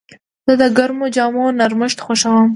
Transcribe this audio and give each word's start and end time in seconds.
زه 0.45 0.53
د 0.61 0.63
ګرمو 0.77 1.05
جامو 1.15 1.45
نرمښت 1.59 1.99
خوښوم. 2.05 2.47